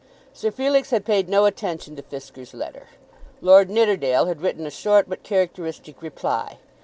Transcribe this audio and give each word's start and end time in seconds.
Sir 0.33 0.49
Felix 0.49 0.89
had 0.89 1.05
paid 1.05 1.29
no 1.29 1.45
attention 1.45 1.95
to 1.95 2.01
Fisker's 2.01 2.55
letter. 2.55 2.87
Lord 3.39 3.69
Nidderdale 3.69 4.25
had 4.25 4.41
written 4.41 4.65
a 4.65 4.71
short 4.71 5.07
but 5.07 5.21
characteristic 5.21 6.01
reply. 6.01 6.57